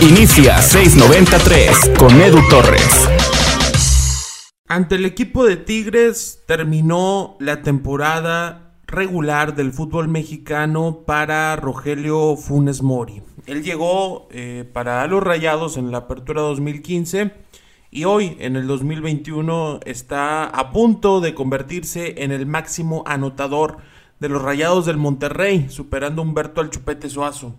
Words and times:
Inicia 0.00 0.62
693 0.62 1.90
con 1.98 2.20
Edu 2.20 2.40
Torres. 2.48 3.08
Ante 4.68 4.94
el 4.94 5.04
equipo 5.04 5.44
de 5.44 5.56
Tigres 5.56 6.44
terminó 6.46 7.36
la 7.40 7.62
temporada 7.62 8.76
regular 8.86 9.54
del 9.54 9.72
fútbol 9.72 10.08
mexicano 10.08 11.04
para 11.06 11.56
Rogelio 11.56 12.36
Funes 12.36 12.82
Mori. 12.82 13.22
Él 13.46 13.62
llegó 13.62 14.28
eh, 14.30 14.68
para 14.72 15.06
los 15.06 15.22
Rayados 15.22 15.76
en 15.76 15.90
la 15.90 15.98
apertura 15.98 16.42
2015 16.42 17.32
y 17.90 18.04
hoy 18.04 18.36
en 18.40 18.56
el 18.56 18.66
2021 18.66 19.80
está 19.84 20.44
a 20.44 20.70
punto 20.70 21.20
de 21.20 21.34
convertirse 21.34 22.22
en 22.22 22.30
el 22.30 22.46
máximo 22.46 23.02
anotador 23.06 23.78
de 24.20 24.28
los 24.28 24.42
Rayados 24.42 24.86
del 24.86 24.96
Monterrey, 24.96 25.68
superando 25.68 26.22
a 26.22 26.24
Humberto 26.24 26.60
Alchupete 26.60 27.08
Suazo. 27.08 27.54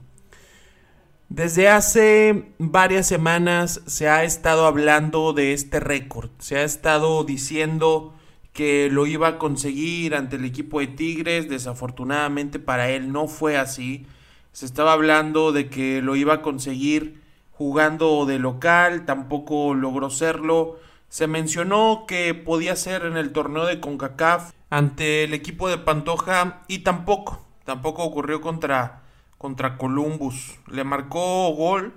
Desde 1.30 1.70
hace 1.70 2.54
varias 2.58 3.08
semanas 3.08 3.82
se 3.86 4.10
ha 4.10 4.24
estado 4.24 4.66
hablando 4.66 5.32
de 5.34 5.54
este 5.54 5.80
récord, 5.80 6.32
se 6.40 6.58
ha 6.58 6.64
estado 6.64 7.24
diciendo 7.24 8.16
que 8.52 8.90
lo 8.92 9.06
iba 9.06 9.28
a 9.28 9.38
conseguir 9.38 10.16
ante 10.16 10.38
el 10.38 10.46
equipo 10.46 10.80
de 10.80 10.88
Tigres, 10.88 11.48
desafortunadamente 11.48 12.58
para 12.58 12.90
él 12.90 13.12
no 13.12 13.28
fue 13.28 13.58
así, 13.58 14.08
se 14.54 14.66
estaba 14.66 14.94
hablando 14.94 15.52
de 15.52 15.70
que 15.70 16.02
lo 16.02 16.16
iba 16.16 16.34
a 16.34 16.42
conseguir 16.42 17.22
jugando 17.52 18.26
de 18.26 18.40
local, 18.40 19.06
tampoco 19.06 19.76
logró 19.76 20.10
serlo, 20.10 20.80
se 21.10 21.28
mencionó 21.28 22.06
que 22.08 22.34
podía 22.34 22.76
ser 22.76 23.04
en 23.06 23.18
el 23.18 23.32
torneo 23.32 23.66
de 23.66 23.80
CONCACAF 23.80 24.52
ante 24.70 25.24
el 25.26 25.34
equipo 25.34 25.68
de 25.68 25.78
Pantoja 25.78 26.64
y 26.68 26.80
tampoco, 26.80 27.46
tampoco 27.66 28.04
ocurrió 28.04 28.42
contra 28.42 29.04
contra 29.40 29.78
Columbus. 29.78 30.60
Le 30.68 30.84
marcó 30.84 31.52
gol 31.56 31.96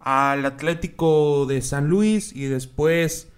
al 0.00 0.44
Atlético 0.44 1.46
de 1.46 1.62
San 1.62 1.88
Luis 1.88 2.34
y 2.34 2.46
después 2.46 3.30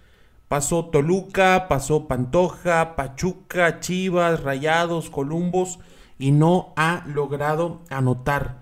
pasó 0.48 0.86
Toluca, 0.86 1.66
pasó 1.68 2.08
Pantoja, 2.08 2.96
Pachuca, 2.96 3.80
Chivas, 3.80 4.42
Rayados, 4.42 5.10
Columbus 5.10 5.78
y 6.18 6.30
no 6.30 6.72
ha 6.76 7.02
logrado 7.06 7.82
anotar. 7.90 8.60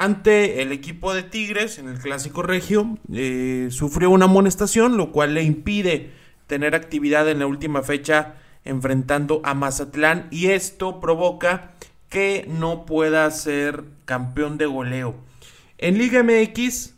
Ante 0.00 0.62
el 0.62 0.72
equipo 0.72 1.12
de 1.12 1.22
Tigres 1.22 1.78
en 1.78 1.86
el 1.86 1.98
Clásico 1.98 2.40
Regio, 2.40 2.96
eh, 3.12 3.68
sufrió 3.70 4.08
una 4.08 4.24
amonestación, 4.24 4.96
lo 4.96 5.12
cual 5.12 5.34
le 5.34 5.42
impide 5.42 6.10
tener 6.46 6.74
actividad 6.74 7.28
en 7.28 7.40
la 7.40 7.46
última 7.46 7.82
fecha 7.82 8.36
enfrentando 8.64 9.42
a 9.44 9.52
Mazatlán 9.52 10.26
y 10.30 10.46
esto 10.46 11.00
provoca 11.00 11.72
que 12.08 12.46
no 12.48 12.86
pueda 12.86 13.30
ser 13.30 13.84
campeón 14.06 14.56
de 14.56 14.64
goleo. 14.64 15.16
En 15.76 15.98
Liga 15.98 16.22
MX 16.22 16.94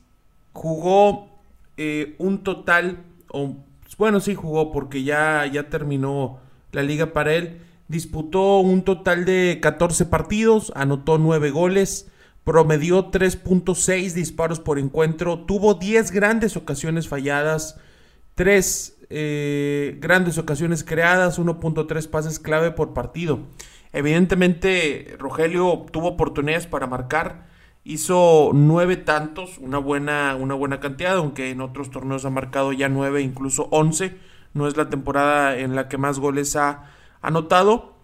jugó 0.52 1.28
eh, 1.78 2.14
un 2.18 2.44
total, 2.44 2.98
bueno, 3.98 4.20
sí 4.20 4.36
jugó 4.36 4.70
porque 4.70 5.02
ya, 5.02 5.44
ya 5.46 5.68
terminó 5.68 6.38
la 6.70 6.84
liga 6.84 7.12
para 7.12 7.34
él. 7.34 7.62
Disputó 7.88 8.60
un 8.60 8.82
total 8.82 9.24
de 9.24 9.58
14 9.60 10.06
partidos, 10.06 10.72
anotó 10.76 11.18
9 11.18 11.50
goles, 11.50 12.06
promedió 12.44 13.10
3.6 13.10 14.12
disparos 14.12 14.60
por 14.60 14.78
encuentro, 14.78 15.40
tuvo 15.40 15.74
10 15.74 16.10
grandes 16.10 16.56
ocasiones 16.56 17.08
falladas, 17.08 17.78
3 18.34 18.98
eh, 19.10 19.98
grandes 20.00 20.38
ocasiones 20.38 20.84
creadas, 20.84 21.38
1.3 21.38 22.08
pases 22.08 22.38
clave 22.38 22.70
por 22.70 22.94
partido. 22.94 23.40
Evidentemente, 23.92 25.16
Rogelio 25.18 25.84
tuvo 25.92 26.08
oportunidades 26.08 26.66
para 26.66 26.86
marcar. 26.86 27.46
Hizo 27.84 28.52
nueve 28.54 28.96
tantos, 28.96 29.58
una 29.58 29.76
buena, 29.78 30.36
una 30.36 30.54
buena 30.54 30.80
cantidad, 30.80 31.16
aunque 31.16 31.50
en 31.50 31.60
otros 31.60 31.90
torneos 31.90 32.24
ha 32.24 32.30
marcado 32.30 32.72
ya 32.72 32.88
nueve, 32.88 33.20
incluso 33.22 33.68
once. 33.70 34.16
No 34.54 34.66
es 34.66 34.76
la 34.76 34.88
temporada 34.88 35.58
en 35.58 35.74
la 35.74 35.88
que 35.88 35.98
más 35.98 36.18
goles 36.18 36.56
ha 36.56 36.90
anotado. 37.20 37.96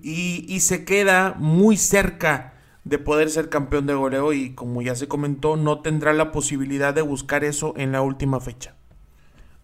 Y 0.00 0.58
se 0.60 0.86
queda 0.86 1.34
muy 1.36 1.76
cerca 1.76 2.51
de 2.84 2.98
poder 2.98 3.30
ser 3.30 3.48
campeón 3.48 3.86
de 3.86 3.94
goleo 3.94 4.32
y 4.32 4.54
como 4.54 4.82
ya 4.82 4.94
se 4.94 5.08
comentó, 5.08 5.56
no 5.56 5.80
tendrá 5.80 6.12
la 6.12 6.32
posibilidad 6.32 6.92
de 6.92 7.02
buscar 7.02 7.44
eso 7.44 7.74
en 7.76 7.92
la 7.92 8.02
última 8.02 8.40
fecha. 8.40 8.74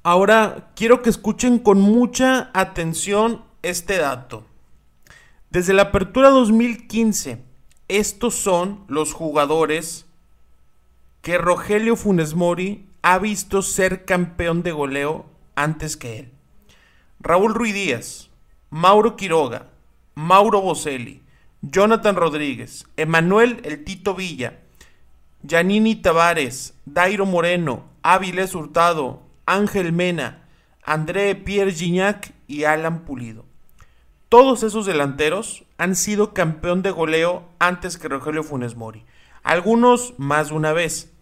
Ahora 0.03 0.71
quiero 0.77 1.03
que 1.03 1.11
escuchen 1.11 1.59
con 1.59 1.81
mucha 1.81 2.51
atención 2.55 3.43
este 3.63 3.99
dato. 3.99 4.45
Desde 5.51 5.73
la 5.73 5.83
apertura 5.83 6.31
2015, 6.31 7.43
estos 7.89 8.35
son 8.35 8.85
los 8.87 9.13
jugadores 9.13 10.07
que 11.23 11.39
Rogelio 11.39 11.97
Funes 11.97 12.35
Mori 12.35 12.87
ha 13.03 13.19
visto 13.19 13.63
ser 13.63 14.05
campeón 14.05 14.63
de 14.63 14.73
goleo 14.73 15.27
antes 15.57 15.97
que 15.97 16.21
él. 16.21 16.33
Raúl 17.21 17.55
Ruiz 17.55 17.75
Díaz, 17.75 18.31
Mauro 18.71 19.17
Quiroga, 19.17 19.71
Mauro 20.15 20.61
Boselli, 20.61 21.23
Jonathan 21.63 22.15
Rodríguez, 22.15 22.87
Emanuel 22.97 23.61
El 23.65 23.83
Tito 23.83 24.15
Villa, 24.15 24.61
Janini 25.45 25.97
Tavares, 25.97 26.75
Dairo 26.87 27.27
Moreno, 27.27 27.85
Áviles 28.03 28.55
Hurtado, 28.55 29.23
Ángel 29.45 29.93
Mena, 29.93 30.45
André 30.85 31.35
Pierre 31.35 31.73
Gignac 31.73 32.33
y 32.47 32.63
Alan 32.63 33.01
Pulido. 33.05 33.45
Todos 34.29 34.63
esos 34.63 34.87
delanteros 34.87 35.65
han 35.79 35.97
sido 35.97 36.33
campeón 36.33 36.83
de 36.83 36.93
goleo 36.93 37.49
antes 37.59 37.99
que 37.99 38.09
Rogelio 38.09 38.45
Funes 38.45 38.77
Mori. 38.77 39.05
Algunos 39.43 40.15
más 40.17 40.51
de 40.51 40.55
una 40.55 40.73
vez. 40.73 41.13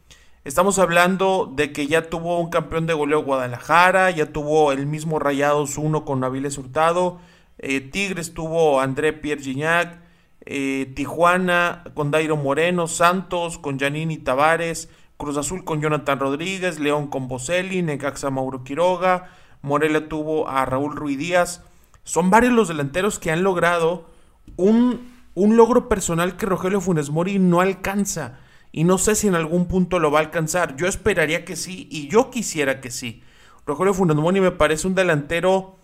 Estamos 0.44 0.78
hablando 0.78 1.50
de 1.50 1.72
que 1.72 1.86
ya 1.86 2.10
tuvo 2.10 2.38
un 2.40 2.50
campeón 2.50 2.86
de 2.86 2.92
goleo 2.92 3.22
Guadalajara, 3.22 4.10
ya 4.10 4.26
tuvo 4.26 4.70
el 4.72 4.86
mismo 4.86 5.18
Rayados 5.18 5.78
1 5.78 6.04
con 6.04 6.20
Naviles 6.20 6.58
Hurtado, 6.58 7.20
eh, 7.58 7.80
Tigres 7.80 8.34
tuvo 8.34 8.80
André 8.80 9.14
Pierre 9.14 9.42
Gignac, 9.42 10.05
eh, 10.46 10.92
Tijuana 10.94 11.84
con 11.94 12.10
Dairo 12.10 12.36
Moreno, 12.36 12.86
Santos 12.86 13.58
con 13.58 13.78
Janini 13.78 14.18
Tavares, 14.18 14.88
Cruz 15.16 15.36
Azul 15.36 15.64
con 15.64 15.80
Jonathan 15.80 16.20
Rodríguez, 16.20 16.78
León 16.78 17.08
con 17.08 17.26
Boselli, 17.26 17.82
Necaxa 17.82 18.30
Mauro 18.30 18.62
Quiroga, 18.62 19.30
Morelia 19.62 20.08
tuvo 20.08 20.48
a 20.48 20.64
Raúl 20.64 20.94
Ruiz 20.94 21.18
Díaz. 21.18 21.62
Son 22.04 22.30
varios 22.30 22.52
los 22.52 22.68
delanteros 22.68 23.18
que 23.18 23.32
han 23.32 23.42
logrado 23.42 24.08
un, 24.56 25.12
un 25.34 25.56
logro 25.56 25.88
personal 25.88 26.36
que 26.36 26.46
Rogelio 26.46 26.80
Funes 26.80 27.10
Mori 27.10 27.38
no 27.38 27.60
alcanza. 27.60 28.38
Y 28.70 28.84
no 28.84 28.98
sé 28.98 29.14
si 29.14 29.26
en 29.26 29.34
algún 29.34 29.66
punto 29.66 29.98
lo 29.98 30.10
va 30.10 30.20
a 30.20 30.22
alcanzar. 30.22 30.76
Yo 30.76 30.86
esperaría 30.86 31.44
que 31.44 31.56
sí 31.56 31.88
y 31.90 32.08
yo 32.08 32.30
quisiera 32.30 32.80
que 32.80 32.90
sí. 32.90 33.22
Rogelio 33.66 33.94
Funes 33.94 34.16
Mori 34.16 34.40
me 34.40 34.52
parece 34.52 34.86
un 34.86 34.94
delantero. 34.94 35.76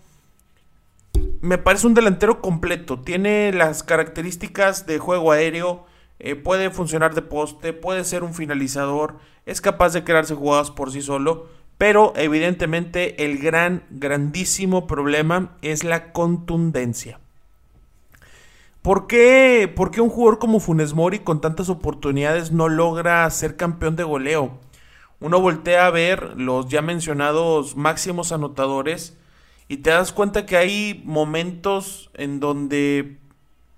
Me 1.43 1.57
parece 1.57 1.87
un 1.87 1.93
delantero 1.93 2.39
completo. 2.39 3.01
Tiene 3.01 3.51
las 3.51 3.83
características 3.83 4.85
de 4.85 4.97
juego 4.97 5.33
aéreo. 5.33 5.83
Eh, 6.19 6.35
puede 6.35 6.69
funcionar 6.69 7.15
de 7.15 7.21
poste. 7.21 7.73
Puede 7.73 8.05
ser 8.05 8.23
un 8.23 8.33
finalizador. 8.33 9.17
Es 9.45 9.59
capaz 9.59 9.91
de 9.91 10.05
crearse 10.05 10.35
jugadas 10.35 10.71
por 10.71 10.93
sí 10.93 11.01
solo. 11.01 11.47
Pero 11.77 12.13
evidentemente 12.15 13.25
el 13.25 13.39
gran, 13.39 13.83
grandísimo 13.89 14.87
problema 14.87 15.57
es 15.61 15.83
la 15.83 16.13
contundencia. 16.13 17.19
¿Por 18.81 19.07
qué, 19.07 19.69
¿Por 19.75 19.91
qué 19.91 19.99
un 19.99 20.09
jugador 20.09 20.39
como 20.39 20.61
Funes 20.61 20.93
Mori 20.93 21.19
con 21.19 21.41
tantas 21.41 21.67
oportunidades 21.67 22.53
no 22.53 22.69
logra 22.69 23.29
ser 23.29 23.57
campeón 23.57 23.97
de 23.97 24.05
goleo? 24.05 24.59
Uno 25.19 25.41
voltea 25.41 25.87
a 25.87 25.91
ver 25.91 26.39
los 26.39 26.69
ya 26.69 26.81
mencionados 26.81 27.75
máximos 27.75 28.31
anotadores 28.31 29.17
y 29.73 29.77
te 29.77 29.89
das 29.89 30.11
cuenta 30.11 30.45
que 30.45 30.55
hay 30.55 31.01
momentos 31.03 32.11
en 32.13 32.39
donde, 32.39 33.17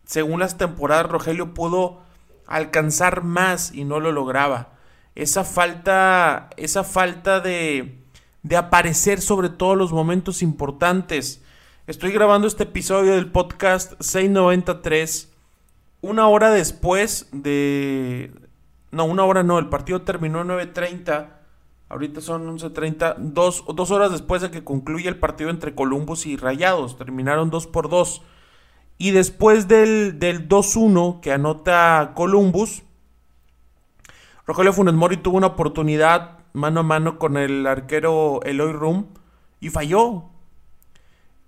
según 0.06 0.42
las 0.42 0.58
temporadas, 0.58 1.06
Rogelio 1.06 1.54
pudo 1.54 2.02
alcanzar 2.46 3.24
más 3.24 3.74
y 3.74 3.86
no 3.86 4.02
lo 4.02 4.12
lograba 4.12 4.74
esa 5.16 5.46
falta, 5.46 6.50
esa 6.58 6.84
falta 6.84 7.40
de, 7.40 7.97
de 8.44 8.58
aparecer 8.58 9.22
sobre 9.22 9.47
todos 9.47 9.78
los 9.78 9.94
momentos 9.94 10.42
importantes. 10.42 11.42
Estoy 11.88 12.12
grabando 12.12 12.46
este 12.46 12.64
episodio 12.64 13.14
del 13.14 13.32
podcast 13.32 13.94
693 14.02 15.32
una 16.02 16.28
hora 16.28 16.52
después 16.52 17.30
de... 17.32 18.32
No, 18.91 19.06
una 19.06 19.24
hora 19.24 19.44
no, 19.44 19.59
el 19.59 19.70
partido 19.70 20.02
terminó 20.02 20.41
a 20.41 20.44
9.30. 20.44 21.30
Ahorita 21.90 22.22
son 22.22 22.47
11.30. 22.58 23.16
Dos, 23.17 23.64
dos 23.73 23.91
horas 23.91 24.11
después 24.11 24.41
de 24.41 24.52
que 24.52 24.64
concluye 24.64 25.08
el 25.08 25.20
partido 25.20 25.49
entre 25.49 25.76
Columbus 25.76 26.26
y 26.26 26.35
Rayados. 26.37 26.97
Terminaron 26.97 27.49
2 27.49 27.67
por 27.67 27.90
2. 27.90 28.23
Y 28.97 29.11
después 29.11 29.67
del, 29.67 30.20
del 30.20 30.47
2-1 30.47 31.20
que 31.20 31.32
anota 31.32 32.14
Columbus, 32.16 32.84
Rogelio 34.47 34.73
Funes 34.73 34.93
Mori 34.93 35.17
tuvo 35.17 35.37
una 35.37 35.47
oportunidad 35.47 36.40
mano 36.53 36.79
a 36.79 36.84
mano 36.84 37.20
con 37.20 37.35
el 37.35 37.67
arquero 37.67 38.40
Eloy 38.43 38.72
Rum 38.72 39.08
y 39.59 39.70
falló. 39.70 40.29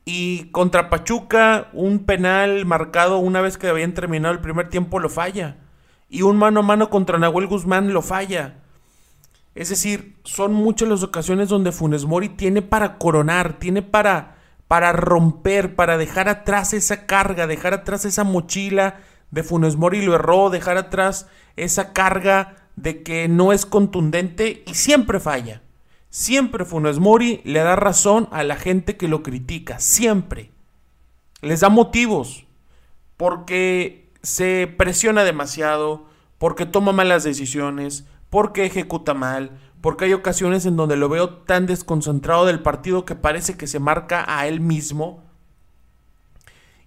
Y 0.03 0.45
contra 0.51 0.89
Pachuca, 0.89 1.69
un 1.73 2.05
penal 2.05 2.65
marcado 2.65 3.17
una 3.17 3.41
vez 3.41 3.57
que 3.57 3.67
habían 3.67 3.93
terminado 3.93 4.33
el 4.33 4.41
primer 4.41 4.69
tiempo 4.69 4.99
lo 4.99 5.09
falla. 5.09 5.57
y 6.09 6.21
un 6.21 6.37
mano 6.37 6.61
a 6.61 6.63
mano 6.63 6.89
contra 6.89 7.17
Nahuel 7.17 7.47
Guzmán 7.47 7.91
lo 7.91 8.01
falla. 8.01 8.63
Es 9.57 9.69
decir, 9.69 10.15
son 10.23 10.53
muchas 10.53 10.87
las 10.87 11.01
ocasiones 11.01 11.49
donde 11.49 11.71
Funes 11.71 12.05
Mori 12.05 12.29
tiene 12.29 12.61
para 12.61 12.99
coronar, 12.99 13.57
tiene 13.57 13.81
para, 13.81 14.37
para 14.67 14.93
romper, 14.93 15.75
para 15.75 15.97
dejar 15.97 16.29
atrás 16.29 16.73
esa 16.73 17.07
carga, 17.07 17.47
dejar 17.47 17.73
atrás 17.73 18.05
esa 18.05 18.23
mochila 18.23 18.99
de 19.31 19.41
Funes 19.41 19.75
Mori 19.75 20.05
lo 20.05 20.13
erró, 20.13 20.51
dejar 20.51 20.77
atrás 20.77 21.27
esa 21.55 21.91
carga 21.91 22.67
de 22.75 23.01
que 23.01 23.27
no 23.27 23.51
es 23.51 23.65
contundente 23.65 24.63
y 24.67 24.75
siempre 24.75 25.19
falla. 25.19 25.63
Siempre 26.11 26.63
Funes 26.63 26.99
Mori 26.99 27.41
le 27.43 27.61
da 27.61 27.75
razón 27.75 28.29
a 28.31 28.43
la 28.43 28.57
gente 28.57 28.95
que 28.95 29.07
lo 29.07 29.23
critica, 29.23 29.79
siempre. 29.79 30.51
Les 31.41 31.61
da 31.61 31.69
motivos, 31.69 32.45
porque 33.17 34.11
se 34.21 34.71
presiona 34.77 35.23
demasiado, 35.23 36.05
porque 36.37 36.67
toma 36.67 36.91
malas 36.91 37.23
decisiones, 37.23 38.05
porque 38.29 38.65
ejecuta 38.65 39.13
mal, 39.13 39.59
porque 39.81 40.05
hay 40.05 40.13
ocasiones 40.13 40.65
en 40.65 40.75
donde 40.75 40.97
lo 40.97 41.09
veo 41.09 41.29
tan 41.29 41.65
desconcentrado 41.65 42.45
del 42.45 42.61
partido 42.61 43.05
que 43.05 43.15
parece 43.15 43.57
que 43.57 43.67
se 43.67 43.79
marca 43.79 44.25
a 44.27 44.47
él 44.47 44.59
mismo. 44.59 45.23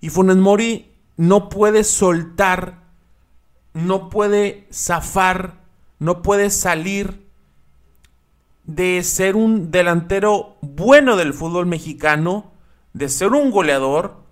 Y 0.00 0.10
Funes 0.10 0.36
Mori 0.36 0.92
no 1.16 1.48
puede 1.48 1.84
soltar, 1.84 2.82
no 3.74 4.10
puede 4.10 4.66
zafar, 4.72 5.60
no 5.98 6.22
puede 6.22 6.50
salir 6.50 7.26
de 8.64 9.02
ser 9.02 9.36
un 9.36 9.70
delantero 9.70 10.56
bueno 10.60 11.16
del 11.16 11.34
fútbol 11.34 11.66
mexicano, 11.66 12.52
de 12.92 13.08
ser 13.08 13.32
un 13.32 13.50
goleador, 13.50 14.22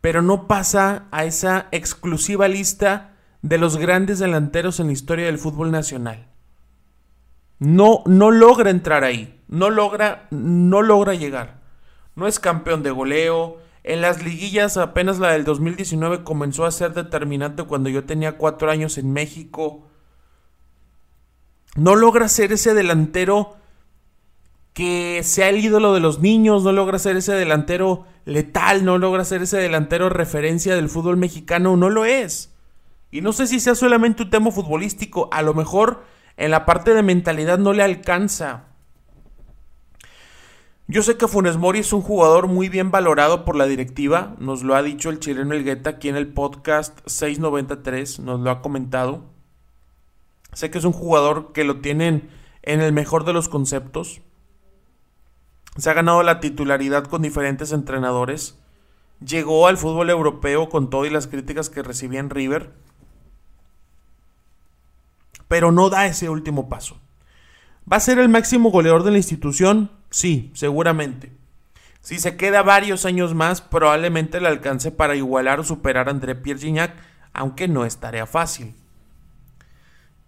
pero 0.00 0.22
no 0.22 0.46
pasa 0.46 1.06
a 1.10 1.24
esa 1.24 1.68
exclusiva 1.72 2.48
lista 2.48 3.14
de 3.42 3.58
los 3.58 3.76
grandes 3.76 4.18
delanteros 4.18 4.80
en 4.80 4.88
la 4.88 4.92
historia 4.92 5.26
del 5.26 5.38
fútbol 5.38 5.70
nacional. 5.70 6.26
No, 7.58 8.02
no 8.06 8.30
logra 8.30 8.70
entrar 8.70 9.04
ahí. 9.04 9.40
No 9.48 9.70
logra, 9.70 10.26
no 10.30 10.82
logra 10.82 11.14
llegar. 11.14 11.60
No 12.14 12.26
es 12.26 12.40
campeón 12.40 12.82
de 12.82 12.90
goleo. 12.90 13.58
En 13.84 14.00
las 14.00 14.24
liguillas, 14.24 14.76
apenas 14.76 15.18
la 15.18 15.30
del 15.30 15.44
2019 15.44 16.24
comenzó 16.24 16.64
a 16.64 16.72
ser 16.72 16.92
determinante 16.92 17.62
cuando 17.62 17.88
yo 17.88 18.04
tenía 18.04 18.36
cuatro 18.36 18.70
años 18.70 18.98
en 18.98 19.12
México. 19.12 19.86
No 21.76 21.94
logra 21.94 22.28
ser 22.28 22.52
ese 22.52 22.74
delantero 22.74 23.56
que 24.72 25.22
sea 25.22 25.48
el 25.48 25.64
ídolo 25.64 25.94
de 25.94 26.00
los 26.00 26.20
niños, 26.20 26.62
no 26.62 26.72
logra 26.72 26.98
ser 26.98 27.16
ese 27.16 27.32
delantero 27.32 28.04
letal, 28.26 28.84
no 28.84 28.98
logra 28.98 29.24
ser 29.24 29.42
ese 29.42 29.56
delantero 29.56 30.10
referencia 30.10 30.74
del 30.74 30.90
fútbol 30.90 31.16
mexicano, 31.16 31.76
no 31.76 31.88
lo 31.88 32.04
es. 32.04 32.52
Y 33.10 33.22
no 33.22 33.32
sé 33.32 33.46
si 33.46 33.60
sea 33.60 33.74
solamente 33.74 34.24
un 34.24 34.30
tema 34.30 34.50
futbolístico, 34.50 35.30
a 35.32 35.40
lo 35.40 35.54
mejor 35.54 36.02
en 36.36 36.50
la 36.50 36.66
parte 36.66 36.94
de 36.94 37.02
mentalidad 37.02 37.58
no 37.58 37.72
le 37.72 37.82
alcanza. 37.82 38.64
Yo 40.88 41.02
sé 41.02 41.16
que 41.16 41.26
Funes 41.26 41.56
Mori 41.56 41.80
es 41.80 41.92
un 41.92 42.02
jugador 42.02 42.46
muy 42.46 42.68
bien 42.68 42.92
valorado 42.92 43.44
por 43.44 43.56
la 43.56 43.66
directiva, 43.66 44.36
nos 44.38 44.62
lo 44.62 44.76
ha 44.76 44.82
dicho 44.82 45.10
el 45.10 45.18
chileno 45.18 45.54
Elgueta 45.54 45.90
aquí 45.90 46.08
en 46.08 46.14
el 46.14 46.28
podcast 46.28 47.00
693, 47.06 48.20
nos 48.20 48.40
lo 48.40 48.50
ha 48.50 48.62
comentado. 48.62 49.24
Sé 50.52 50.70
que 50.70 50.78
es 50.78 50.84
un 50.84 50.92
jugador 50.92 51.52
que 51.52 51.64
lo 51.64 51.80
tienen 51.80 52.30
en 52.62 52.80
el 52.80 52.92
mejor 52.92 53.24
de 53.24 53.32
los 53.32 53.48
conceptos. 53.48 54.20
Se 55.76 55.90
ha 55.90 55.94
ganado 55.94 56.22
la 56.22 56.38
titularidad 56.38 57.04
con 57.04 57.20
diferentes 57.20 57.72
entrenadores. 57.72 58.58
Llegó 59.18 59.66
al 59.66 59.78
fútbol 59.78 60.08
europeo 60.08 60.68
con 60.68 60.88
todo 60.88 61.04
y 61.04 61.10
las 61.10 61.26
críticas 61.26 61.68
que 61.68 61.82
recibía 61.82 62.20
en 62.20 62.30
River 62.30 62.72
pero 65.48 65.72
no 65.72 65.90
da 65.90 66.06
ese 66.06 66.28
último 66.28 66.68
paso. 66.68 67.00
¿Va 67.90 67.98
a 67.98 68.00
ser 68.00 68.18
el 68.18 68.28
máximo 68.28 68.70
goleador 68.70 69.04
de 69.04 69.12
la 69.12 69.18
institución? 69.18 69.90
Sí, 70.10 70.50
seguramente. 70.54 71.32
Si 72.00 72.18
se 72.18 72.36
queda 72.36 72.62
varios 72.62 73.04
años 73.04 73.34
más, 73.34 73.60
probablemente 73.60 74.40
le 74.40 74.48
alcance 74.48 74.90
para 74.90 75.16
igualar 75.16 75.60
o 75.60 75.64
superar 75.64 76.08
a 76.08 76.12
André 76.12 76.34
Pierre 76.34 76.60
Gignac, 76.60 76.94
aunque 77.32 77.68
no 77.68 77.84
es 77.84 77.98
tarea 77.98 78.26
fácil. 78.26 78.74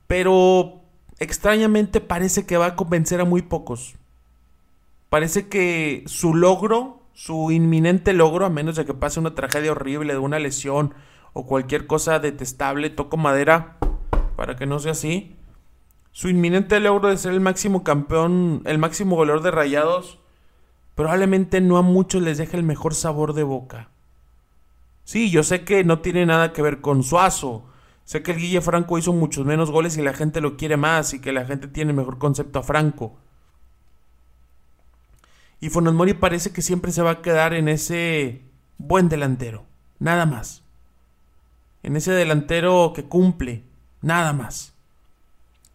Pero 0.06 0.82
extrañamente 1.18 2.00
parece 2.00 2.46
que 2.46 2.56
va 2.56 2.66
a 2.66 2.76
convencer 2.76 3.20
a 3.20 3.24
muy 3.24 3.42
pocos. 3.42 3.94
Parece 5.08 5.48
que 5.48 6.04
su 6.06 6.34
logro, 6.34 7.02
su 7.12 7.50
inminente 7.50 8.12
logro, 8.12 8.44
a 8.44 8.50
menos 8.50 8.76
de 8.76 8.84
que 8.84 8.94
pase 8.94 9.20
una 9.20 9.34
tragedia 9.34 9.72
horrible 9.72 10.12
de 10.12 10.18
una 10.18 10.38
lesión 10.38 10.94
o 11.32 11.46
cualquier 11.46 11.86
cosa 11.86 12.18
detestable, 12.18 12.90
toco 12.90 13.16
madera, 13.16 13.77
para 14.38 14.54
que 14.54 14.66
no 14.66 14.78
sea 14.78 14.92
así. 14.92 15.34
Su 16.12 16.28
inminente 16.28 16.78
logro 16.78 17.08
de 17.08 17.16
ser 17.16 17.32
el 17.32 17.40
máximo 17.40 17.82
campeón, 17.82 18.62
el 18.66 18.78
máximo 18.78 19.16
goleador 19.16 19.42
de 19.42 19.50
rayados, 19.50 20.20
probablemente 20.94 21.60
no 21.60 21.76
a 21.76 21.82
muchos 21.82 22.22
les 22.22 22.38
deje 22.38 22.56
el 22.56 22.62
mejor 22.62 22.94
sabor 22.94 23.32
de 23.32 23.42
boca. 23.42 23.88
Sí, 25.02 25.28
yo 25.28 25.42
sé 25.42 25.64
que 25.64 25.82
no 25.82 26.02
tiene 26.02 26.24
nada 26.24 26.52
que 26.52 26.62
ver 26.62 26.80
con 26.80 27.02
Suazo. 27.02 27.64
Sé 28.04 28.22
que 28.22 28.30
el 28.30 28.38
Guille 28.38 28.60
Franco 28.60 28.96
hizo 28.96 29.12
muchos 29.12 29.44
menos 29.44 29.72
goles 29.72 29.96
y 29.96 30.02
la 30.02 30.14
gente 30.14 30.40
lo 30.40 30.56
quiere 30.56 30.76
más 30.76 31.14
y 31.14 31.20
que 31.20 31.32
la 31.32 31.44
gente 31.44 31.66
tiene 31.66 31.92
mejor 31.92 32.18
concepto 32.18 32.60
a 32.60 32.62
Franco. 32.62 33.18
Y 35.60 35.68
Funes 35.70 36.14
parece 36.14 36.52
que 36.52 36.62
siempre 36.62 36.92
se 36.92 37.02
va 37.02 37.10
a 37.10 37.22
quedar 37.22 37.54
en 37.54 37.68
ese 37.68 38.42
buen 38.76 39.08
delantero, 39.08 39.64
nada 39.98 40.26
más. 40.26 40.62
En 41.82 41.96
ese 41.96 42.12
delantero 42.12 42.92
que 42.94 43.02
cumple, 43.02 43.64
Nada 44.02 44.32
más. 44.32 44.74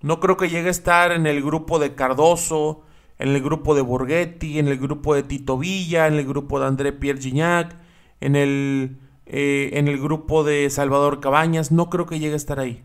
No 0.01 0.19
creo 0.19 0.37
que 0.37 0.49
llegue 0.49 0.67
a 0.67 0.71
estar 0.71 1.11
en 1.11 1.25
el 1.27 1.41
grupo 1.41 1.79
de 1.79 1.95
Cardoso, 1.95 2.83
en 3.19 3.29
el 3.29 3.41
grupo 3.41 3.75
de 3.75 3.81
Borghetti, 3.81 4.59
en 4.59 4.67
el 4.67 4.77
grupo 4.77 5.15
de 5.15 5.23
Tito 5.23 5.57
Villa, 5.57 6.07
en 6.07 6.15
el 6.15 6.25
grupo 6.25 6.59
de 6.59 6.67
André 6.67 6.91
Pierre 6.91 7.21
Gignac, 7.21 7.77
en 8.19 8.35
el, 8.35 8.97
eh, 9.25 9.71
en 9.73 9.87
el 9.87 10.01
grupo 10.01 10.43
de 10.43 10.69
Salvador 10.69 11.19
Cabañas. 11.19 11.71
No 11.71 11.89
creo 11.89 12.05
que 12.05 12.19
llegue 12.19 12.33
a 12.33 12.37
estar 12.37 12.59
ahí. 12.59 12.83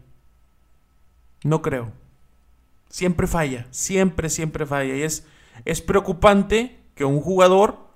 No 1.43 1.63
creo. 1.63 1.93
Siempre 2.89 3.27
falla, 3.27 3.67
siempre, 3.71 4.29
siempre 4.31 4.67
falla. 4.67 4.97
Y 4.97 5.03
es, 5.03 5.27
es 5.65 5.83
preocupante 5.83 6.79
que 6.95 7.05
un 7.05 7.21
jugador 7.21 7.89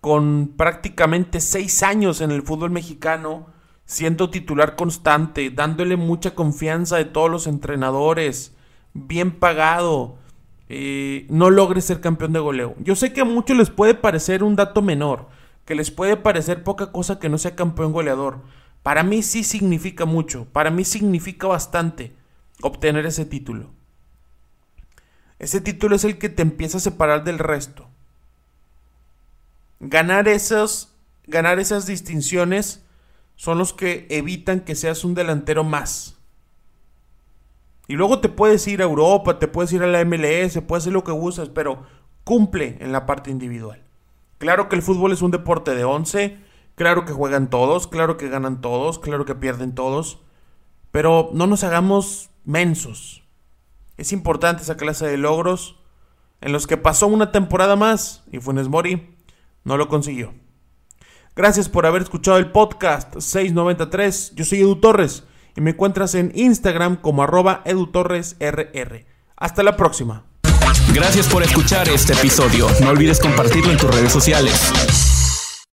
con 0.00 0.54
prácticamente 0.56 1.40
seis 1.40 1.82
años 1.82 2.20
en 2.20 2.30
el 2.30 2.42
fútbol 2.42 2.70
mexicano 2.70 3.46
siendo 3.90 4.30
titular 4.30 4.76
constante, 4.76 5.50
dándole 5.50 5.96
mucha 5.96 6.36
confianza 6.36 6.96
de 6.96 7.06
todos 7.06 7.28
los 7.28 7.48
entrenadores, 7.48 8.54
bien 8.94 9.32
pagado, 9.32 10.16
eh, 10.68 11.26
no 11.28 11.50
logre 11.50 11.80
ser 11.80 12.00
campeón 12.00 12.32
de 12.32 12.38
goleo. 12.38 12.76
Yo 12.78 12.94
sé 12.94 13.12
que 13.12 13.22
a 13.22 13.24
muchos 13.24 13.56
les 13.56 13.68
puede 13.68 13.94
parecer 13.94 14.44
un 14.44 14.54
dato 14.54 14.80
menor, 14.80 15.26
que 15.64 15.74
les 15.74 15.90
puede 15.90 16.16
parecer 16.16 16.62
poca 16.62 16.92
cosa 16.92 17.18
que 17.18 17.28
no 17.28 17.36
sea 17.36 17.56
campeón 17.56 17.92
goleador. 17.92 18.38
Para 18.84 19.02
mí 19.02 19.24
sí 19.24 19.42
significa 19.42 20.04
mucho, 20.04 20.44
para 20.52 20.70
mí 20.70 20.84
significa 20.84 21.48
bastante 21.48 22.12
obtener 22.62 23.06
ese 23.06 23.24
título. 23.24 23.70
Ese 25.40 25.60
título 25.60 25.96
es 25.96 26.04
el 26.04 26.16
que 26.16 26.28
te 26.28 26.42
empieza 26.42 26.76
a 26.76 26.80
separar 26.80 27.24
del 27.24 27.40
resto. 27.40 27.88
Ganar 29.80 30.28
esos, 30.28 30.94
ganar 31.26 31.58
esas 31.58 31.86
distinciones 31.86 32.84
son 33.40 33.56
los 33.56 33.72
que 33.72 34.06
evitan 34.10 34.60
que 34.60 34.74
seas 34.74 35.02
un 35.02 35.14
delantero 35.14 35.64
más. 35.64 36.18
Y 37.88 37.94
luego 37.94 38.20
te 38.20 38.28
puedes 38.28 38.68
ir 38.68 38.82
a 38.82 38.84
Europa, 38.84 39.38
te 39.38 39.48
puedes 39.48 39.72
ir 39.72 39.82
a 39.82 39.86
la 39.86 40.04
MLS, 40.04 40.60
puedes 40.60 40.82
hacer 40.82 40.92
lo 40.92 41.04
que 41.04 41.12
gustes, 41.12 41.48
pero 41.48 41.86
cumple 42.22 42.76
en 42.80 42.92
la 42.92 43.06
parte 43.06 43.30
individual. 43.30 43.82
Claro 44.36 44.68
que 44.68 44.76
el 44.76 44.82
fútbol 44.82 45.12
es 45.12 45.22
un 45.22 45.30
deporte 45.30 45.74
de 45.74 45.84
11, 45.84 46.36
claro 46.74 47.06
que 47.06 47.14
juegan 47.14 47.48
todos, 47.48 47.86
claro 47.86 48.18
que 48.18 48.28
ganan 48.28 48.60
todos, 48.60 48.98
claro 48.98 49.24
que 49.24 49.34
pierden 49.34 49.74
todos, 49.74 50.18
pero 50.90 51.30
no 51.32 51.46
nos 51.46 51.64
hagamos 51.64 52.28
mensos. 52.44 53.22
Es 53.96 54.12
importante 54.12 54.64
esa 54.64 54.76
clase 54.76 55.06
de 55.06 55.16
logros 55.16 55.80
en 56.42 56.52
los 56.52 56.66
que 56.66 56.76
pasó 56.76 57.06
una 57.06 57.32
temporada 57.32 57.74
más 57.74 58.22
y 58.30 58.38
Funes 58.38 58.68
Mori 58.68 59.16
no 59.64 59.78
lo 59.78 59.88
consiguió. 59.88 60.34
Gracias 61.40 61.70
por 61.70 61.86
haber 61.86 62.02
escuchado 62.02 62.36
el 62.36 62.50
podcast 62.50 63.14
693. 63.18 64.34
Yo 64.34 64.44
soy 64.44 64.60
Edu 64.60 64.76
Torres 64.76 65.24
y 65.56 65.62
me 65.62 65.70
encuentras 65.70 66.14
en 66.14 66.32
Instagram 66.34 66.96
como 66.96 67.22
arroba 67.22 67.62
edutorresrr. 67.64 69.06
Hasta 69.38 69.62
la 69.62 69.74
próxima. 69.74 70.26
Gracias 70.92 71.28
por 71.28 71.42
escuchar 71.42 71.88
este 71.88 72.12
episodio. 72.12 72.66
No 72.82 72.90
olvides 72.90 73.20
compartirlo 73.20 73.72
en 73.72 73.78
tus 73.78 73.90
redes 73.90 74.12
sociales. 74.12 75.09